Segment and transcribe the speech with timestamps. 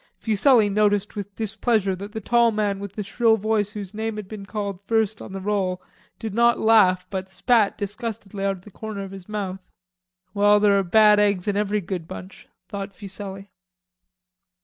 [0.17, 4.27] Fuselli noticed with displeasure that the tall man with the shrill voice whose name had
[4.27, 5.79] been called first on the roll
[6.17, 9.59] did not laugh but spat disgustedly out of the corner of his mouth.
[10.33, 13.51] "Well, there are bad eggs in every good bunch," thought Fuselli.